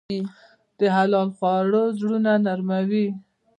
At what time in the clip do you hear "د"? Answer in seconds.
0.77-0.79